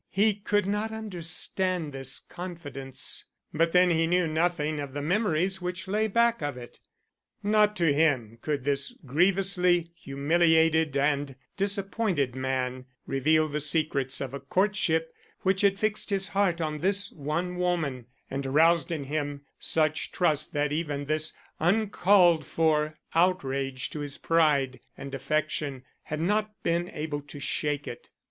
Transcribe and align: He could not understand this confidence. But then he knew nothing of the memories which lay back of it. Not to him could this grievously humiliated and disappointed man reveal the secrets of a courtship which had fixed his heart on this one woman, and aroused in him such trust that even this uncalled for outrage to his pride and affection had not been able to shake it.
He 0.09 0.33
could 0.33 0.65
not 0.65 0.91
understand 0.91 1.93
this 1.93 2.17
confidence. 2.17 3.25
But 3.53 3.71
then 3.71 3.91
he 3.91 4.07
knew 4.07 4.25
nothing 4.25 4.79
of 4.79 4.95
the 4.95 5.01
memories 5.03 5.61
which 5.61 5.87
lay 5.87 6.07
back 6.07 6.41
of 6.41 6.57
it. 6.57 6.79
Not 7.43 7.75
to 7.75 7.93
him 7.93 8.39
could 8.41 8.63
this 8.63 8.95
grievously 9.05 9.91
humiliated 9.93 10.97
and 10.97 11.35
disappointed 11.55 12.33
man 12.35 12.85
reveal 13.05 13.47
the 13.47 13.61
secrets 13.61 14.19
of 14.21 14.33
a 14.33 14.39
courtship 14.39 15.13
which 15.41 15.61
had 15.61 15.77
fixed 15.77 16.09
his 16.09 16.29
heart 16.29 16.59
on 16.61 16.79
this 16.79 17.11
one 17.11 17.57
woman, 17.57 18.07
and 18.27 18.43
aroused 18.47 18.91
in 18.91 19.03
him 19.03 19.41
such 19.59 20.11
trust 20.11 20.51
that 20.53 20.71
even 20.71 21.05
this 21.05 21.31
uncalled 21.59 22.43
for 22.43 22.97
outrage 23.13 23.91
to 23.91 23.99
his 23.99 24.17
pride 24.17 24.79
and 24.97 25.13
affection 25.13 25.83
had 26.05 26.19
not 26.19 26.55
been 26.63 26.89
able 26.89 27.21
to 27.21 27.39
shake 27.39 27.87
it. 27.87 28.09